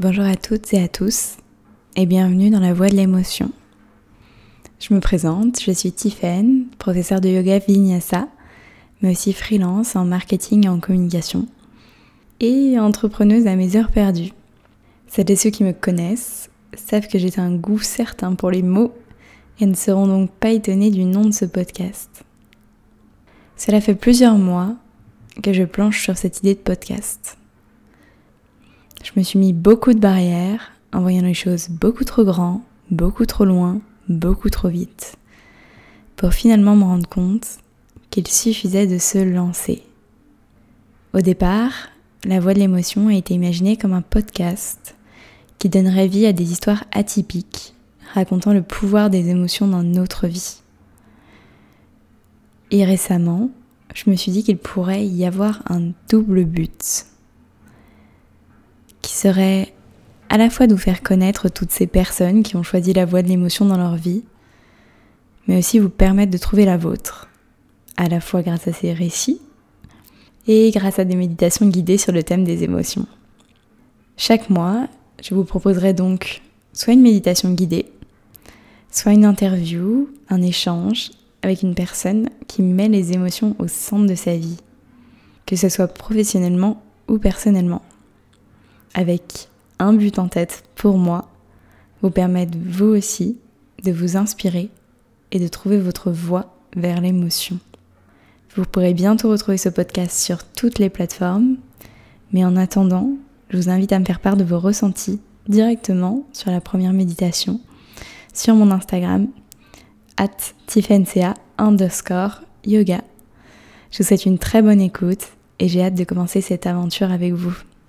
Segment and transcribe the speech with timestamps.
[0.00, 1.36] Bonjour à toutes et à tous
[1.94, 3.50] et bienvenue dans la voie de l'émotion.
[4.78, 8.26] Je me présente, je suis Tiffen, professeure de yoga vinyasa,
[9.02, 11.46] mais aussi freelance en marketing et en communication
[12.40, 14.32] et entrepreneuse à mes heures perdues.
[15.06, 18.94] Celles et ceux qui me connaissent savent que j'ai un goût certain pour les mots
[19.60, 22.24] et ne seront donc pas étonnés du nom de ce podcast.
[23.54, 24.76] Cela fait plusieurs mois
[25.42, 27.36] que je planche sur cette idée de podcast.
[29.12, 32.62] Je me suis mis beaucoup de barrières en voyant les choses beaucoup trop grands,
[32.92, 35.16] beaucoup trop loin, beaucoup trop vite,
[36.14, 37.58] pour finalement me rendre compte
[38.10, 39.82] qu'il suffisait de se lancer.
[41.12, 41.72] Au départ,
[42.24, 44.94] la voix de l'émotion a été imaginée comme un podcast
[45.58, 47.74] qui donnerait vie à des histoires atypiques,
[48.14, 50.58] racontant le pouvoir des émotions dans notre vie.
[52.70, 53.50] Et récemment,
[53.92, 57.06] je me suis dit qu'il pourrait y avoir un double but
[59.20, 59.72] serait
[60.30, 63.20] à la fois de vous faire connaître toutes ces personnes qui ont choisi la voie
[63.20, 64.24] de l'émotion dans leur vie,
[65.46, 67.28] mais aussi vous permettre de trouver la vôtre,
[67.96, 69.40] à la fois grâce à ces récits
[70.46, 73.06] et grâce à des méditations guidées sur le thème des émotions.
[74.16, 74.88] Chaque mois,
[75.22, 76.40] je vous proposerai donc
[76.72, 77.86] soit une méditation guidée,
[78.90, 81.10] soit une interview, un échange
[81.42, 84.58] avec une personne qui met les émotions au centre de sa vie,
[85.44, 87.82] que ce soit professionnellement ou personnellement
[88.94, 91.28] avec un but en tête pour moi,
[92.02, 93.38] vous permettre vous aussi
[93.84, 94.70] de vous inspirer
[95.32, 97.58] et de trouver votre voie vers l'émotion.
[98.56, 101.56] Vous pourrez bientôt retrouver ce podcast sur toutes les plateformes,
[102.32, 103.12] mais en attendant,
[103.50, 107.60] je vous invite à me faire part de vos ressentis directement sur la première méditation
[108.32, 109.28] sur mon Instagram
[110.16, 110.54] at
[111.58, 113.00] underscore yoga.
[113.90, 117.32] Je vous souhaite une très bonne écoute et j'ai hâte de commencer cette aventure avec
[117.32, 117.56] vous.